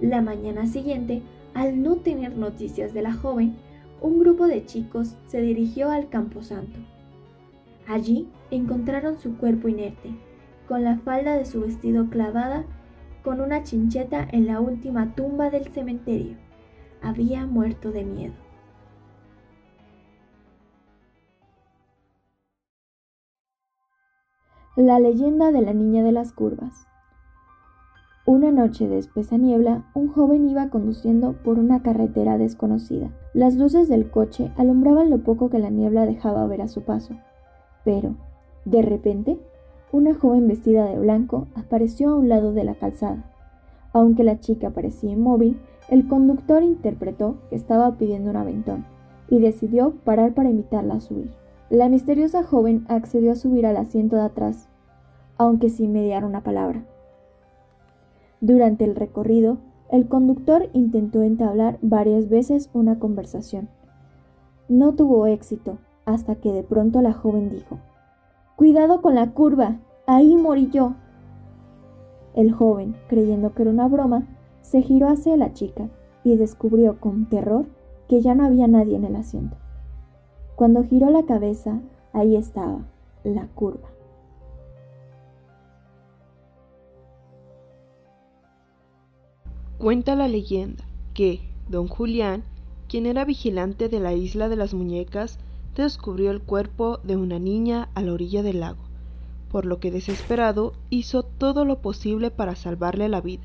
La 0.00 0.22
mañana 0.22 0.66
siguiente, 0.66 1.22
al 1.54 1.82
no 1.82 1.96
tener 1.96 2.36
noticias 2.36 2.92
de 2.94 3.02
la 3.02 3.12
joven, 3.12 3.56
un 4.00 4.18
grupo 4.18 4.46
de 4.46 4.64
chicos 4.64 5.16
se 5.26 5.40
dirigió 5.40 5.90
al 5.90 6.08
camposanto. 6.08 6.78
Allí 7.86 8.28
encontraron 8.50 9.18
su 9.18 9.36
cuerpo 9.36 9.68
inerte, 9.68 10.10
con 10.68 10.84
la 10.84 10.98
falda 10.98 11.36
de 11.36 11.44
su 11.44 11.60
vestido 11.60 12.08
clavada, 12.08 12.64
con 13.22 13.40
una 13.40 13.62
chincheta 13.62 14.26
en 14.30 14.46
la 14.46 14.60
última 14.60 15.14
tumba 15.14 15.50
del 15.50 15.66
cementerio. 15.72 16.36
Había 17.02 17.46
muerto 17.46 17.90
de 17.90 18.04
miedo. 18.04 18.34
La 24.76 24.98
leyenda 24.98 25.50
de 25.50 25.60
la 25.60 25.74
niña 25.74 26.02
de 26.02 26.12
las 26.12 26.32
curvas. 26.32 26.89
Una 28.30 28.52
noche 28.52 28.86
de 28.86 28.96
espesa 28.96 29.38
niebla, 29.38 29.90
un 29.92 30.06
joven 30.06 30.48
iba 30.48 30.70
conduciendo 30.70 31.32
por 31.42 31.58
una 31.58 31.82
carretera 31.82 32.38
desconocida. 32.38 33.10
Las 33.34 33.56
luces 33.56 33.88
del 33.88 34.08
coche 34.08 34.52
alumbraban 34.56 35.10
lo 35.10 35.24
poco 35.24 35.50
que 35.50 35.58
la 35.58 35.68
niebla 35.68 36.06
dejaba 36.06 36.46
ver 36.46 36.62
a 36.62 36.68
su 36.68 36.82
paso. 36.82 37.16
Pero, 37.84 38.14
de 38.64 38.82
repente, 38.82 39.40
una 39.90 40.14
joven 40.14 40.46
vestida 40.46 40.84
de 40.84 40.96
blanco 40.96 41.48
apareció 41.56 42.10
a 42.10 42.14
un 42.14 42.28
lado 42.28 42.52
de 42.52 42.62
la 42.62 42.76
calzada. 42.76 43.24
Aunque 43.92 44.22
la 44.22 44.38
chica 44.38 44.70
parecía 44.70 45.10
inmóvil, 45.10 45.60
el 45.88 46.06
conductor 46.06 46.62
interpretó 46.62 47.38
que 47.50 47.56
estaba 47.56 47.98
pidiendo 47.98 48.30
un 48.30 48.36
aventón 48.36 48.86
y 49.28 49.40
decidió 49.40 49.94
parar 50.04 50.34
para 50.34 50.50
invitarla 50.50 50.94
a 50.94 51.00
subir. 51.00 51.32
La 51.68 51.88
misteriosa 51.88 52.44
joven 52.44 52.84
accedió 52.86 53.32
a 53.32 53.34
subir 53.34 53.66
al 53.66 53.76
asiento 53.76 54.14
de 54.14 54.22
atrás, 54.22 54.68
aunque 55.36 55.68
sin 55.68 55.92
mediar 55.92 56.24
una 56.24 56.44
palabra. 56.44 56.84
Durante 58.40 58.84
el 58.84 58.96
recorrido, 58.96 59.58
el 59.90 60.08
conductor 60.08 60.70
intentó 60.72 61.22
entablar 61.22 61.78
varias 61.82 62.28
veces 62.28 62.70
una 62.72 62.98
conversación. 62.98 63.68
No 64.68 64.94
tuvo 64.94 65.26
éxito 65.26 65.78
hasta 66.06 66.36
que 66.36 66.52
de 66.52 66.62
pronto 66.62 67.02
la 67.02 67.12
joven 67.12 67.50
dijo, 67.50 67.78
Cuidado 68.56 69.02
con 69.02 69.14
la 69.14 69.32
curva, 69.32 69.78
ahí 70.06 70.36
morí 70.36 70.70
yo. 70.70 70.94
El 72.34 72.52
joven, 72.52 72.94
creyendo 73.08 73.52
que 73.52 73.62
era 73.62 73.70
una 73.70 73.88
broma, 73.88 74.26
se 74.62 74.82
giró 74.82 75.08
hacia 75.08 75.36
la 75.36 75.52
chica 75.52 75.88
y 76.24 76.36
descubrió 76.36 77.00
con 77.00 77.28
terror 77.28 77.66
que 78.08 78.20
ya 78.20 78.34
no 78.34 78.44
había 78.44 78.68
nadie 78.68 78.96
en 78.96 79.04
el 79.04 79.16
asiento. 79.16 79.56
Cuando 80.56 80.84
giró 80.84 81.10
la 81.10 81.24
cabeza, 81.24 81.80
ahí 82.12 82.36
estaba, 82.36 82.86
la 83.24 83.48
curva. 83.48 83.88
Cuenta 89.80 90.14
la 90.14 90.28
leyenda 90.28 90.84
que 91.14 91.40
don 91.70 91.88
Julián, 91.88 92.44
quien 92.86 93.06
era 93.06 93.24
vigilante 93.24 93.88
de 93.88 93.98
la 93.98 94.12
isla 94.12 94.50
de 94.50 94.56
las 94.56 94.74
muñecas, 94.74 95.38
descubrió 95.74 96.30
el 96.32 96.42
cuerpo 96.42 96.98
de 97.02 97.16
una 97.16 97.38
niña 97.38 97.88
a 97.94 98.02
la 98.02 98.12
orilla 98.12 98.42
del 98.42 98.60
lago, 98.60 98.82
por 99.50 99.64
lo 99.64 99.80
que 99.80 99.90
desesperado 99.90 100.74
hizo 100.90 101.22
todo 101.22 101.64
lo 101.64 101.80
posible 101.80 102.30
para 102.30 102.56
salvarle 102.56 103.08
la 103.08 103.22
vida. 103.22 103.44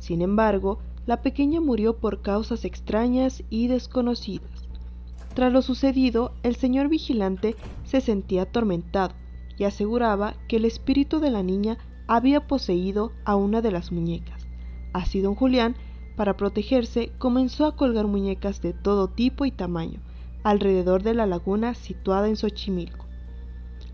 Sin 0.00 0.22
embargo, 0.22 0.78
la 1.04 1.20
pequeña 1.20 1.60
murió 1.60 1.98
por 1.98 2.22
causas 2.22 2.64
extrañas 2.64 3.44
y 3.50 3.66
desconocidas. 3.66 4.66
Tras 5.34 5.52
lo 5.52 5.60
sucedido, 5.60 6.32
el 6.42 6.56
señor 6.56 6.88
vigilante 6.88 7.56
se 7.84 8.00
sentía 8.00 8.44
atormentado 8.44 9.12
y 9.58 9.64
aseguraba 9.64 10.34
que 10.48 10.56
el 10.56 10.64
espíritu 10.64 11.20
de 11.20 11.30
la 11.30 11.42
niña 11.42 11.76
había 12.06 12.46
poseído 12.46 13.12
a 13.26 13.36
una 13.36 13.60
de 13.60 13.70
las 13.70 13.92
muñecas. 13.92 14.33
Así 14.94 15.20
don 15.20 15.34
Julián, 15.34 15.76
para 16.16 16.38
protegerse, 16.38 17.12
comenzó 17.18 17.66
a 17.66 17.76
colgar 17.76 18.06
muñecas 18.06 18.62
de 18.62 18.72
todo 18.72 19.08
tipo 19.08 19.44
y 19.44 19.50
tamaño 19.50 20.00
alrededor 20.44 21.02
de 21.02 21.14
la 21.14 21.26
laguna 21.26 21.74
situada 21.74 22.28
en 22.28 22.36
Xochimilco. 22.36 23.06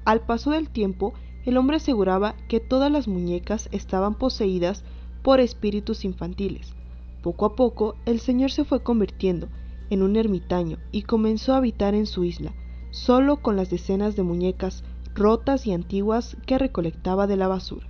Al 0.04 0.20
paso 0.20 0.50
del 0.50 0.68
tiempo, 0.68 1.14
el 1.46 1.56
hombre 1.56 1.76
aseguraba 1.76 2.34
que 2.48 2.60
todas 2.60 2.92
las 2.92 3.08
muñecas 3.08 3.68
estaban 3.72 4.14
poseídas 4.14 4.84
por 5.22 5.40
espíritus 5.40 6.04
infantiles. 6.04 6.74
Poco 7.22 7.46
a 7.46 7.54
poco, 7.54 7.96
el 8.04 8.20
señor 8.20 8.50
se 8.50 8.64
fue 8.64 8.82
convirtiendo 8.82 9.48
en 9.88 10.02
un 10.02 10.16
ermitaño 10.16 10.78
y 10.92 11.02
comenzó 11.02 11.54
a 11.54 11.58
habitar 11.58 11.94
en 11.94 12.06
su 12.06 12.24
isla, 12.24 12.52
solo 12.90 13.36
con 13.36 13.56
las 13.56 13.70
decenas 13.70 14.16
de 14.16 14.22
muñecas 14.22 14.84
rotas 15.14 15.66
y 15.66 15.72
antiguas 15.72 16.36
que 16.46 16.58
recolectaba 16.58 17.26
de 17.26 17.36
la 17.36 17.48
basura. 17.48 17.86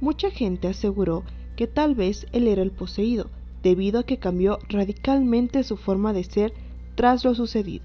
Mucha 0.00 0.30
gente 0.30 0.68
aseguró 0.68 1.24
que 1.56 1.66
tal 1.66 1.94
vez 1.94 2.26
él 2.32 2.48
era 2.48 2.62
el 2.62 2.70
poseído, 2.70 3.30
debido 3.62 4.00
a 4.00 4.02
que 4.04 4.18
cambió 4.18 4.58
radicalmente 4.68 5.62
su 5.62 5.76
forma 5.76 6.12
de 6.12 6.24
ser 6.24 6.52
tras 6.94 7.24
lo 7.24 7.34
sucedido. 7.34 7.84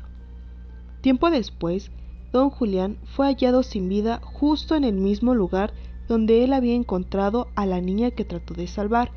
Tiempo 1.01 1.29
después, 1.29 1.91
don 2.31 2.50
Julián 2.50 2.97
fue 3.05 3.27
hallado 3.27 3.63
sin 3.63 3.88
vida 3.88 4.19
justo 4.24 4.75
en 4.75 4.83
el 4.83 4.95
mismo 4.95 5.33
lugar 5.33 5.74
donde 6.07 6.43
él 6.43 6.53
había 6.53 6.75
encontrado 6.75 7.47
a 7.55 7.65
la 7.65 7.81
niña 7.81 8.12
que 8.12 8.25
trató 8.25 8.53
de 8.53 8.67
salvar. 8.67 9.12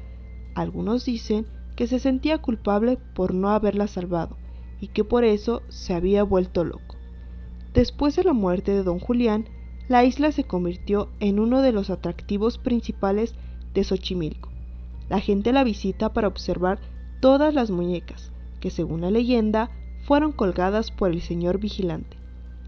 Algunos 0.54 1.04
dicen 1.04 1.47
que 1.76 1.87
se 1.87 1.99
sentía 1.99 2.38
culpable 2.38 2.99
por 3.14 3.33
no 3.33 3.50
haberla 3.50 3.87
salvado 3.87 4.37
y 4.80 4.88
que 4.88 5.04
por 5.04 5.25
eso 5.25 5.62
se 5.69 5.95
había 5.95 6.23
vuelto 6.23 6.64
loco. 6.64 6.97
Después 7.73 8.16
de 8.16 8.25
la 8.25 8.33
muerte 8.33 8.73
de 8.73 8.83
don 8.83 8.99
Julián, 8.99 9.47
la 9.88 10.04
isla 10.04 10.33
se 10.33 10.45
convirtió 10.45 11.09
en 11.21 11.38
uno 11.38 11.62
de 11.62 11.73
los 11.73 11.90
atractivos 11.90 12.59
principales 12.59 13.35
de 13.75 13.85
Xochimilco. 13.85 14.50
La 15.09 15.21
gente 15.21 15.53
la 15.53 15.65
visita 15.65 16.12
para 16.12 16.29
observar 16.29 16.79
todas 17.21 17.53
las 17.55 17.71
muñecas, 17.71 18.33
que 18.61 18.71
según 18.71 19.00
la 19.00 19.11
leyenda 19.11 19.71
fueron 20.05 20.33
colgadas 20.33 20.91
por 20.91 21.11
el 21.11 21.21
señor 21.21 21.59
vigilante. 21.59 22.17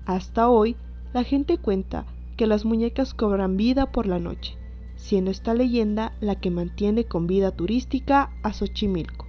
Hasta 0.06 0.48
hoy, 0.48 0.76
la 1.12 1.24
gente 1.24 1.58
cuenta 1.58 2.06
que 2.36 2.46
las 2.46 2.64
muñecas 2.64 3.14
cobran 3.14 3.56
vida 3.56 3.92
por 3.92 4.06
la 4.06 4.18
noche, 4.18 4.56
siendo 4.96 5.30
esta 5.30 5.54
leyenda 5.54 6.12
la 6.20 6.36
que 6.36 6.50
mantiene 6.50 7.04
con 7.04 7.26
vida 7.26 7.50
turística 7.52 8.30
a 8.42 8.52
Xochimilco. 8.52 9.26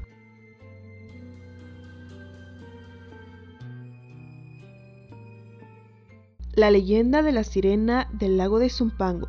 La 6.55 6.69
leyenda 6.69 7.23
de 7.23 7.31
la 7.31 7.43
sirena 7.43 8.07
del 8.13 8.37
lago 8.37 8.59
de 8.59 8.69
Zumpango 8.69 9.27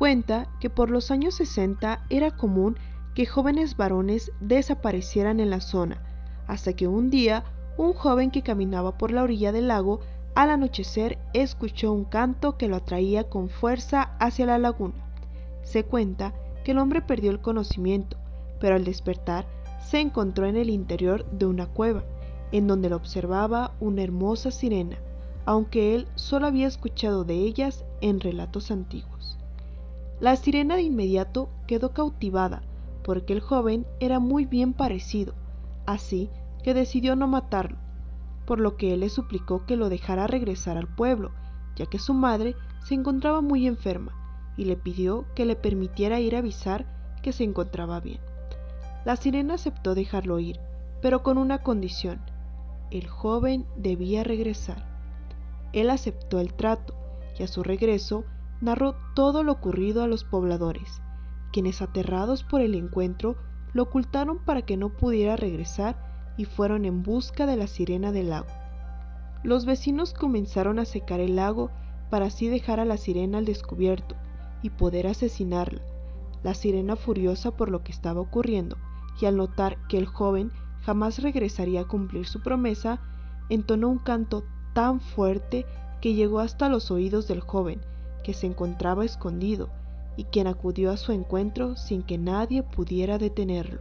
cuenta 0.00 0.48
que 0.60 0.70
por 0.70 0.88
los 0.88 1.10
años 1.10 1.34
60 1.34 2.06
era 2.08 2.30
común 2.30 2.78
que 3.14 3.26
jóvenes 3.26 3.76
varones 3.76 4.32
desaparecieran 4.40 5.40
en 5.40 5.50
la 5.50 5.60
zona, 5.60 6.00
hasta 6.46 6.72
que 6.72 6.88
un 6.88 7.10
día 7.10 7.44
un 7.76 7.92
joven 7.92 8.30
que 8.30 8.40
caminaba 8.40 8.96
por 8.96 9.10
la 9.10 9.22
orilla 9.22 9.52
del 9.52 9.68
lago 9.68 10.00
al 10.34 10.48
anochecer 10.48 11.18
escuchó 11.34 11.92
un 11.92 12.06
canto 12.06 12.56
que 12.56 12.66
lo 12.66 12.76
atraía 12.76 13.28
con 13.28 13.50
fuerza 13.50 14.16
hacia 14.18 14.46
la 14.46 14.56
laguna. 14.56 14.94
Se 15.64 15.84
cuenta 15.84 16.32
que 16.64 16.70
el 16.70 16.78
hombre 16.78 17.02
perdió 17.02 17.30
el 17.30 17.42
conocimiento, 17.42 18.16
pero 18.58 18.76
al 18.76 18.86
despertar 18.86 19.44
se 19.84 20.00
encontró 20.00 20.46
en 20.46 20.56
el 20.56 20.70
interior 20.70 21.30
de 21.30 21.44
una 21.44 21.66
cueva, 21.66 22.04
en 22.52 22.66
donde 22.66 22.88
lo 22.88 22.96
observaba 22.96 23.72
una 23.80 24.02
hermosa 24.02 24.50
sirena, 24.50 24.96
aunque 25.44 25.94
él 25.94 26.08
solo 26.14 26.46
había 26.46 26.68
escuchado 26.68 27.24
de 27.24 27.34
ellas 27.34 27.84
en 28.00 28.18
relatos 28.18 28.70
antiguos. 28.70 29.19
La 30.20 30.36
sirena 30.36 30.76
de 30.76 30.82
inmediato 30.82 31.48
quedó 31.66 31.94
cautivada, 31.94 32.62
porque 33.02 33.32
el 33.32 33.40
joven 33.40 33.86
era 34.00 34.18
muy 34.18 34.44
bien 34.44 34.74
parecido, 34.74 35.34
así 35.86 36.28
que 36.62 36.74
decidió 36.74 37.16
no 37.16 37.26
matarlo, 37.26 37.78
por 38.44 38.60
lo 38.60 38.76
que 38.76 38.92
él 38.92 39.00
le 39.00 39.08
suplicó 39.08 39.64
que 39.64 39.76
lo 39.76 39.88
dejara 39.88 40.26
regresar 40.26 40.76
al 40.76 40.94
pueblo, 40.94 41.32
ya 41.74 41.86
que 41.86 41.98
su 41.98 42.12
madre 42.12 42.54
se 42.84 42.94
encontraba 42.94 43.40
muy 43.40 43.66
enferma, 43.66 44.12
y 44.58 44.66
le 44.66 44.76
pidió 44.76 45.24
que 45.34 45.46
le 45.46 45.56
permitiera 45.56 46.20
ir 46.20 46.36
a 46.36 46.40
avisar 46.40 46.84
que 47.22 47.32
se 47.32 47.44
encontraba 47.44 47.98
bien. 48.00 48.20
La 49.06 49.16
sirena 49.16 49.54
aceptó 49.54 49.94
dejarlo 49.94 50.38
ir, 50.38 50.60
pero 51.00 51.22
con 51.22 51.38
una 51.38 51.62
condición. 51.62 52.20
El 52.90 53.06
joven 53.06 53.64
debía 53.76 54.22
regresar. 54.22 54.84
Él 55.72 55.88
aceptó 55.88 56.40
el 56.40 56.52
trato 56.52 56.94
y 57.38 57.42
a 57.42 57.46
su 57.46 57.62
regreso 57.62 58.24
narró 58.60 58.96
todo 59.14 59.42
lo 59.42 59.52
ocurrido 59.52 60.02
a 60.02 60.06
los 60.06 60.24
pobladores, 60.24 61.00
quienes 61.52 61.82
aterrados 61.82 62.44
por 62.44 62.60
el 62.60 62.74
encuentro 62.74 63.36
lo 63.72 63.84
ocultaron 63.84 64.38
para 64.38 64.62
que 64.62 64.76
no 64.76 64.90
pudiera 64.90 65.36
regresar 65.36 66.32
y 66.36 66.44
fueron 66.44 66.84
en 66.84 67.02
busca 67.02 67.46
de 67.46 67.56
la 67.56 67.66
sirena 67.66 68.12
del 68.12 68.30
lago. 68.30 68.48
Los 69.42 69.64
vecinos 69.64 70.12
comenzaron 70.12 70.78
a 70.78 70.84
secar 70.84 71.20
el 71.20 71.36
lago 71.36 71.70
para 72.10 72.26
así 72.26 72.48
dejar 72.48 72.80
a 72.80 72.84
la 72.84 72.96
sirena 72.96 73.38
al 73.38 73.44
descubierto 73.44 74.16
y 74.62 74.70
poder 74.70 75.06
asesinarla. 75.06 75.80
La 76.42 76.54
sirena 76.54 76.96
furiosa 76.96 77.50
por 77.50 77.70
lo 77.70 77.82
que 77.82 77.92
estaba 77.92 78.20
ocurriendo 78.20 78.76
y 79.20 79.26
al 79.26 79.36
notar 79.36 79.76
que 79.88 79.98
el 79.98 80.06
joven 80.06 80.50
jamás 80.80 81.22
regresaría 81.22 81.82
a 81.82 81.88
cumplir 81.88 82.26
su 82.26 82.42
promesa, 82.42 83.00
entonó 83.48 83.88
un 83.88 83.98
canto 83.98 84.44
tan 84.72 85.00
fuerte 85.00 85.66
que 86.00 86.14
llegó 86.14 86.40
hasta 86.40 86.68
los 86.68 86.90
oídos 86.90 87.28
del 87.28 87.40
joven, 87.40 87.80
que 88.22 88.34
se 88.34 88.46
encontraba 88.46 89.04
escondido, 89.04 89.68
y 90.16 90.24
quien 90.24 90.46
acudió 90.46 90.90
a 90.90 90.96
su 90.96 91.12
encuentro 91.12 91.76
sin 91.76 92.02
que 92.02 92.18
nadie 92.18 92.62
pudiera 92.62 93.18
detenerlo. 93.18 93.80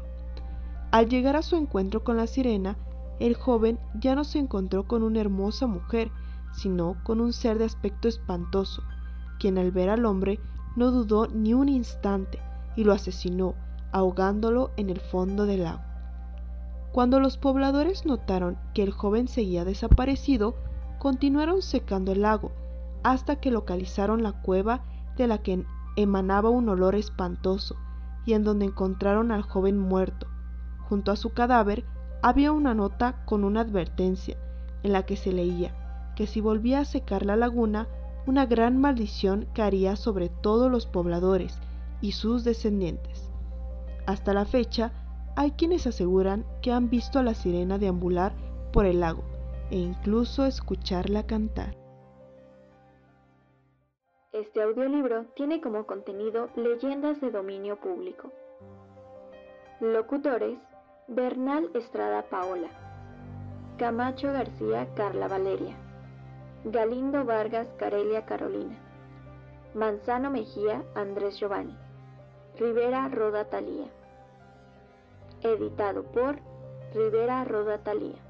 Al 0.92 1.10
llegar 1.10 1.36
a 1.36 1.42
su 1.42 1.56
encuentro 1.56 2.04
con 2.04 2.18
la 2.18 2.28
sirena, 2.28 2.78
el 3.20 3.36
joven 3.36 3.78
ya 4.00 4.16
no 4.16 4.24
se 4.24 4.40
encontró 4.40 4.88
con 4.88 5.04
una 5.04 5.20
hermosa 5.20 5.68
mujer, 5.68 6.12
sino 6.54 6.96
con 7.04 7.20
un 7.20 7.34
ser 7.34 7.58
de 7.58 7.66
aspecto 7.66 8.08
espantoso, 8.08 8.82
quien 9.40 9.58
al 9.58 9.72
ver 9.72 9.90
al 9.90 10.06
hombre 10.06 10.40
no 10.76 10.92
dudó 10.92 11.28
ni 11.28 11.54
un 11.54 11.70
instante 11.70 12.40
y 12.76 12.84
lo 12.84 12.94
asesinó, 12.94 13.56
ahogándolo 13.92 14.72
en 14.78 14.90
el 14.90 15.00
fondo 15.00 15.46
del 15.46 15.64
lago. 15.64 15.82
Cuando 16.92 17.20
los 17.20 17.38
pobladores 17.38 18.06
notaron 18.06 18.58
que 18.74 18.84
el 18.84 18.92
joven 18.92 19.28
seguía 19.28 19.66
desaparecido, 19.66 20.56
continuaron 20.98 21.62
secando 21.62 22.14
el 22.14 22.22
lago 22.22 22.52
hasta 23.04 23.38
que 23.38 23.52
localizaron 23.52 24.24
la 24.24 24.42
cueva 24.42 24.84
de 25.18 25.28
la 25.28 25.40
que 25.40 25.64
emanaba 25.96 26.50
un 26.50 26.70
olor 26.70 26.96
espantoso 26.96 27.76
y 28.26 28.34
en 28.34 28.44
donde 28.44 28.66
encontraron 28.66 29.32
al 29.32 29.42
joven 29.42 29.78
muerto. 29.78 30.28
Junto 30.88 31.12
a 31.12 31.16
su 31.16 31.34
cadáver 31.34 31.86
había 32.22 32.52
una 32.52 32.74
nota 32.74 33.24
con 33.26 33.44
una 33.44 33.62
advertencia 33.62 34.38
en 34.84 34.94
la 34.94 35.04
que 35.04 35.16
se 35.16 35.32
leía 35.32 35.76
que 36.20 36.28
si 36.28 36.42
volvía 36.42 36.82
a 36.82 36.86
secar 36.86 37.26
la 37.26 37.38
laguna, 37.38 37.88
una 38.28 38.46
gran 38.46 38.78
maldición 38.78 39.48
caería 39.54 39.96
sobre 39.96 40.28
todos 40.28 40.70
los 40.70 40.86
pobladores 40.86 41.58
y 42.02 42.12
sus 42.12 42.44
descendientes. 42.44 43.32
Hasta 44.06 44.34
la 44.34 44.44
fecha, 44.44 44.92
hay 45.38 45.52
quienes 45.52 45.88
aseguran 45.88 46.46
que 46.62 46.74
han 46.74 46.90
visto 46.90 47.20
a 47.20 47.24
la 47.24 47.36
sirena 47.36 47.78
deambular 47.78 48.34
por 48.74 48.86
el 48.86 49.00
lago, 49.00 49.24
e 49.72 49.78
incluso 49.78 50.46
escucharla 50.46 51.26
cantar. 51.26 51.79
Este 54.40 54.62
audiolibro 54.62 55.26
tiene 55.36 55.60
como 55.60 55.86
contenido 55.86 56.48
leyendas 56.56 57.20
de 57.20 57.30
dominio 57.30 57.76
público. 57.76 58.32
Locutores: 59.82 60.58
Bernal 61.10 61.70
Estrada 61.74 62.22
Paola, 62.22 62.70
Camacho 63.78 64.32
García 64.32 64.88
Carla 64.96 65.28
Valeria, 65.28 65.76
Galindo 66.64 67.26
Vargas 67.26 67.68
Carelia 67.78 68.26
Carolina, 68.26 68.78
Manzano 69.74 70.30
Mejía 70.30 70.86
Andrés 70.96 71.38
Giovanni, 71.38 71.76
Rivera 72.58 73.10
Roda 73.10 73.44
Talía. 73.50 73.90
Editado 75.42 76.04
por 76.04 76.38
Rivera 76.94 77.44
Roda 77.44 77.80
Talía. 77.80 78.29